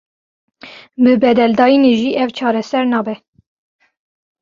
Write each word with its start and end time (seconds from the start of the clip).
Bi 1.03 1.13
bedeldayînê 1.21 1.93
jî 1.99 2.09
ev 2.23 2.29
çareser 2.37 2.85
nabe. 2.93 3.15